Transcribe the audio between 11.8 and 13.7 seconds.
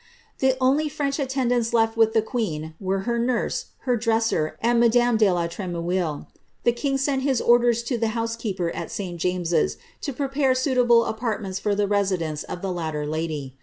resi dence of the latter lady.